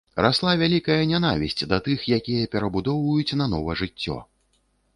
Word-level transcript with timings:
Расла 0.25 0.53
вялікая 0.61 0.97
нянавісць 1.11 1.67
да 1.75 1.79
тых, 1.89 2.07
якія 2.19 2.49
перабудоўваюць 2.55 3.37
нанова 3.43 3.79
жыццё. 3.83 4.17